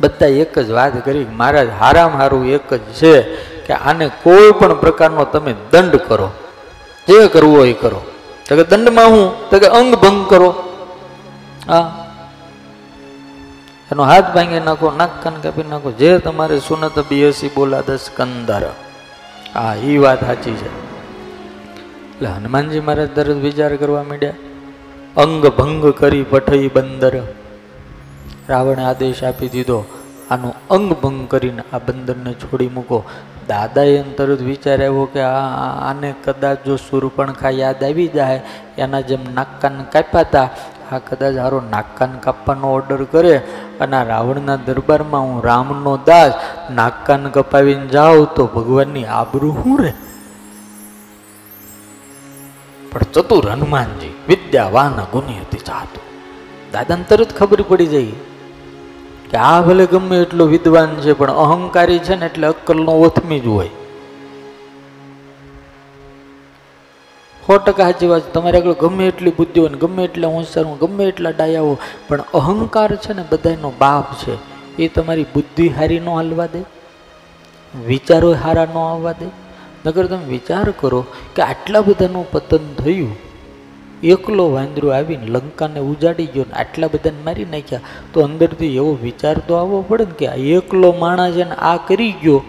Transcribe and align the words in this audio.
બધા 0.00 0.26
એક 0.26 0.58
જ 0.58 0.70
વાત 0.70 1.04
કરી, 1.04 1.26
મહારાજ, 1.36 1.68
હારામાં 1.68 2.18
હારું 2.18 2.46
એક 2.46 2.74
જ 2.74 2.80
છે 2.80 3.22
કે 3.66 3.72
આને 3.72 4.10
કોઈ 4.22 4.52
પણ 4.52 4.74
પ્રકારનો 4.74 5.24
તમે 5.24 5.54
દંડ 5.72 5.96
કરો. 5.96 6.30
જે 7.08 7.28
કરવું 7.28 7.66
એ 7.66 7.72
કરો. 7.72 8.02
તો 8.48 8.56
કે 8.56 8.64
દંડમાં 8.64 9.06
હું? 9.06 9.50
તો 9.50 9.58
કે 9.58 9.66
અંગ 9.66 9.94
ભંગ 9.94 10.30
કરો. 10.30 10.54
હા. 11.68 12.04
એનો 13.92 14.02
હાથ 14.02 14.24
ભાંગી 14.34 14.60
નાખો, 14.60 14.92
નાક 14.96 15.22
કાન 15.22 15.34
કાપી 15.42 15.62
નાખો. 15.62 15.90
જે 15.90 16.18
તમારે 16.18 16.58
સુનત 16.58 16.98
બીએસી 17.08 17.48
બોલા 17.48 17.80
દસ 17.80 18.10
કંદર 18.16 18.62
હા 19.54 19.74
એ 19.74 19.98
વાત 19.98 20.26
સાચી 20.26 20.54
છે. 20.54 20.88
એટલે 22.14 22.28
હનુમાનજી 22.28 22.80
મહારાજ 22.80 23.10
દરજ 23.14 23.36
વિચાર 23.36 23.76
કરવા 23.76 24.02
માંડ્યા, 24.02 24.34
અંગ 25.16 25.46
ભંગ 25.46 25.92
કરી 25.92 26.22
પઠઈ 26.22 26.68
બંદર. 26.68 27.22
રાવણે 28.48 28.84
આદેશ 28.84 29.24
આપી 29.24 29.48
દીધો. 29.48 29.84
આનું 30.30 30.54
અંગ 30.70 30.92
ભંગ 30.92 31.28
કરીને 31.28 31.62
આ 31.72 31.78
બંદરને 31.78 32.32
છોડી 32.32 32.68
મૂકો. 32.68 33.04
દાદાએ 33.48 33.98
અંતર 33.98 34.30
વિચાર 34.30 34.78
આવ્યો 34.78 35.04
કે 35.04 35.20
આ- 35.20 35.90
આને 35.90 36.14
કદાચ 36.24 36.58
જો 36.66 36.76
સુરપણખા 36.76 37.50
યાદ 37.50 37.84
આવી 37.84 38.08
જાય, 38.08 38.40
એના 38.78 39.00
જેમ 39.00 39.34
નાકકાન 39.34 39.82
કાપ્યા 39.82 40.20
હતા. 40.20 40.48
આ 40.92 40.98
કદાચ 40.98 41.36
હારો 41.36 41.62
નાકકાન 41.70 42.18
કાપવાનો 42.18 42.72
ઓર્ડર 42.72 43.04
કરે 43.04 43.36
અને 43.80 43.96
આ 43.96 44.02
રાવણના 44.02 44.56
દરબારમાં 44.56 45.20
હું 45.20 45.44
રામનો 45.44 45.98
દાસ 46.06 46.32
નાકકાન 46.70 47.28
કપાવીને 47.28 47.86
જાઉં 47.86 48.34
તો 48.34 48.46
ભગવાનની 48.46 49.04
આબરૂ 49.04 49.52
શું 49.52 49.82
રહે 49.82 49.92
પણ 52.92 53.00
ચતુર 53.02 53.50
હનુમાનજી 53.50 54.14
વિદ્યાવાન 54.28 54.92
ગુની 55.12 55.38
હતી 55.38 55.58
ચાહતું 55.58 56.02
દાદાને 56.72 57.04
તરત 57.08 57.38
ખબર 57.38 57.62
પડી 57.62 57.86
જાય 57.86 58.06
કે 59.30 59.36
આ 59.48 59.58
ભલે 59.66 59.84
ગમે 59.92 60.16
એટલો 60.24 60.44
વિદ્વાન 60.54 60.94
છે, 61.02 61.12
પણ 61.20 61.42
અહંકારી 61.44 62.00
છે 62.06 62.14
ને 62.20 62.26
એટલે 62.30 62.46
અક્કલનો 62.52 62.94
ઓથમી 63.06 63.40
જ 63.44 63.48
હોય 63.56 63.72
સો 67.42 67.58
ટકા 67.58 67.88
સાચી 67.88 68.08
વાત. 68.12 68.24
તમારે 68.32 68.56
આગળ 68.58 68.74
ગમે 68.80 69.04
એટલી 69.10 69.34
બુદ્ધિ 69.36 69.60
હોય 69.60 69.78
ગમે 69.82 70.02
એટલા 70.08 70.32
હોશિયાર 70.32 70.66
હોય, 70.70 70.80
ગમે 70.82 71.04
એટલા 71.10 71.34
ડાયા 71.36 71.66
હોય, 71.66 71.78
પણ 72.08 72.24
અહંકાર 72.40 72.90
છે 73.04 73.12
ને 73.18 73.22
બધાનો 73.30 73.70
બાપ 73.82 74.08
છે, 74.22 74.34
એ 74.78 74.88
તમારી 74.96 75.28
બુદ્ધિ 75.34 75.68
હારી 75.76 76.00
ન 76.00 76.10
હાલવા 76.16 76.48
દે, 76.54 76.60
વિચારો 77.86 78.28
હારા 78.42 78.68
ન 78.72 78.76
આવવા 78.82 79.16
દે 79.20 79.28
નગર 79.84 80.04
તમે 80.10 80.26
વિચાર 80.34 80.66
કરો 80.80 81.00
કે 81.34 81.40
આટલા 81.42 81.82
બધાનું 81.88 82.24
પતન 82.32 82.64
થયું 82.78 83.10
એકલો 84.02 84.50
વાંદરો 84.50 84.88
આવીને 84.90 85.26
લંકાને 85.26 85.80
ઉજાડી 85.80 86.26
ગયો 86.26 86.46
ને 86.50 86.54
આટલા 86.62 86.86
બધાને 86.86 87.20
મારી 87.24 87.44
નાખ્યા. 87.44 87.80
તો 88.12 88.20
અંદરથી 88.20 88.76
એવો 88.76 88.92
વિચાર 89.02 89.34
તો 89.38 89.54
આવવો 89.54 89.82
પડે 89.82 90.04
ને 90.04 90.14
કે 90.18 90.28
આ 90.28 90.38
એકલો 90.58 90.92
માણસ 90.92 91.34
છે 91.34 91.44
ને 91.44 91.56
આ 91.72 91.76
કરી 91.76 92.12
ગયો. 92.22 92.40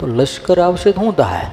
તો 0.00 0.06
લશ્કર 0.06 0.60
આવશે 0.60 0.92
તો 0.92 1.00
શું 1.00 1.16
થાય 1.16 1.48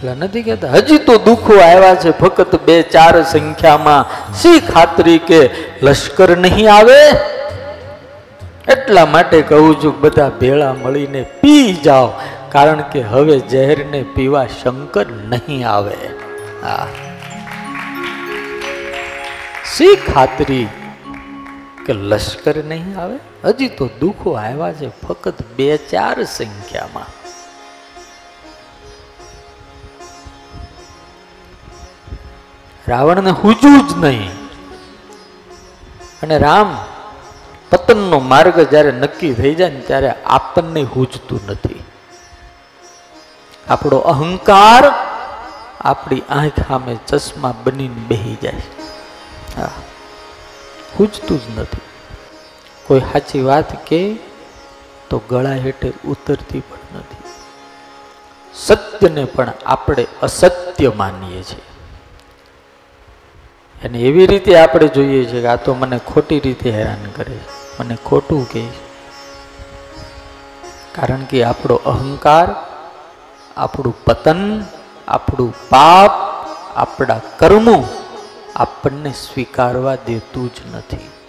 એટલે 0.00 0.14
નથી 0.14 0.42
કહેતા. 0.42 0.72
હજી 0.72 0.98
તો 0.98 1.18
દુઃખો 1.18 1.54
આવ્યા 1.60 1.94
છે 1.94 2.10
ફક્ત 2.10 2.52
બે 2.66 2.82
ચાર 2.82 3.22
સંખ્યામાં. 3.22 4.04
શી 4.42 4.60
ખાતરી 4.60 5.18
કે 5.18 5.40
લશ્કર 5.82 6.38
નહીં 6.38 6.72
આવે? 6.72 7.00
એટલા 8.68 9.06
માટે 9.06 9.42
કહું 9.42 9.80
છું, 9.82 10.00
બધા 10.00 10.30
ભેળા 10.40 10.72
મળીને 10.72 11.22
પી 11.22 11.72
જાઓ. 11.84 12.08
કારણ 12.52 12.80
કે 12.80 13.02
હવે 13.02 13.38
ઝેરને 13.38 14.02
પીવા 14.02 14.46
શંકર 14.46 15.06
નહીં 15.06 15.68
આવે. 15.68 15.96
હા. 16.62 16.86
ખાતરી 20.14 20.68
કે 21.86 21.92
લશ્કર 21.92 22.64
નહીં 22.64 22.98
આવે? 22.98 23.18
હજી 23.44 23.68
તો 23.68 23.88
દુઃખો 24.00 24.30
આવ્યા 24.30 24.72
છે 24.72 24.88
ફક્ત 24.88 25.34
બે 25.56 25.76
ચાર 25.76 26.24
સંખ્યામાં. 26.24 27.06
રાવણને 32.88 33.30
હુજવું 33.30 33.88
જ 33.88 33.92
નહીં. 33.96 34.30
અને 36.22 36.38
રામ 36.38 36.78
પતનનો 37.70 38.18
માર્ગ 38.18 38.60
જ્યારે 38.60 38.92
નક્કી 38.92 39.34
થઈ 39.34 39.54
જાય 39.54 39.70
ને 39.70 39.80
ત્યારે 39.80 40.10
આપણને 40.10 40.82
હુજતું 40.82 41.40
નથી. 41.48 41.82
આપણો 43.70 43.98
અહંકાર 44.12 44.84
આપણી 45.84 46.22
આંખ 46.30 46.60
સામે 46.62 46.94
ચશ્મા 47.08 47.54
બનીને 47.62 48.00
બેહી 48.08 48.36
જાય 48.38 48.64
હા 49.56 49.72
હુજતું 50.94 51.40
જ 51.42 51.56
નથી. 51.56 51.84
કોઈ 52.86 53.04
સાચી 53.06 53.42
વાત 53.42 53.70
કે 53.86 54.00
તો 55.08 55.16
ગળા 55.28 55.58
હેઠે 55.60 55.88
ઉતરતી 56.12 56.62
પણ 56.68 57.00
નથી. 57.00 57.24
સત્યને 58.54 59.24
પણ 59.28 59.50
આપણે 59.66 60.04
અસત્ય 60.22 60.48
માનીએ 60.94 61.42
છીએ. 61.44 61.64
અને 63.82 63.98
એવી 64.00 64.26
રીતે 64.26 64.52
આપણે 64.56 64.88
જોઈએ 64.90 65.20
છીએ 65.24 65.42
કે 65.42 65.48
આ 65.48 65.62
તો 65.64 65.70
મને 65.74 65.98
ખોટી 66.06 66.40
રીતે 66.40 66.68
હેરાન 66.70 67.04
કરે 67.12 67.36
મને 67.76 67.94
ખોટું 68.04 68.42
કહે 68.50 68.62
કારણ 70.94 71.22
કે 71.26 71.38
આપણો 71.44 71.76
અહંકાર 71.86 72.48
આપણું 73.56 73.96
પતન 74.04 74.42
આપણું 75.08 75.54
પાપ 75.68 76.14
આપણા 76.76 77.20
કર્મો 77.38 77.78
આપણને 78.56 79.12
સ્વીકારવા 79.12 79.96
દેતું 80.06 80.50
જ 80.54 80.56
નથી. 80.72 81.19